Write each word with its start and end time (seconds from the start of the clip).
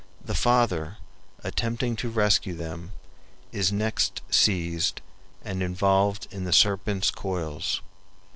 The 0.25 0.33
father, 0.33 0.97
attempting 1.43 1.95
to 1.97 2.09
rescue 2.09 2.55
them, 2.55 2.91
is 3.51 3.71
next 3.71 4.23
seized 4.31 4.99
and 5.45 5.61
involved 5.61 6.27
in 6.31 6.43
the 6.43 6.51
serpents' 6.53 7.11
coils. 7.11 7.81